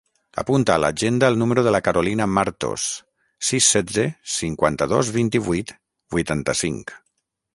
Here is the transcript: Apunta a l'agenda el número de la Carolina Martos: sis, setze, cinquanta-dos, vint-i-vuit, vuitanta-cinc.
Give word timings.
Apunta 0.41 0.71
a 0.75 0.79
l'agenda 0.83 1.27
el 1.33 1.35
número 1.41 1.63
de 1.67 1.73
la 1.75 1.81
Carolina 1.87 2.27
Martos: 2.37 2.87
sis, 3.51 3.67
setze, 3.75 4.05
cinquanta-dos, 4.39 5.13
vint-i-vuit, 5.21 5.77
vuitanta-cinc. 6.17 6.97